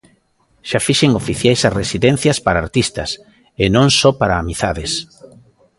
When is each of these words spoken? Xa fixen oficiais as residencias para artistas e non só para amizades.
Xa 0.69 0.79
fixen 0.87 1.11
oficiais 1.21 1.61
as 1.67 1.75
residencias 1.81 2.37
para 2.45 2.61
artistas 2.65 3.09
e 3.63 3.65
non 3.75 3.87
só 3.99 4.09
para 4.19 4.39
amizades. 4.43 4.91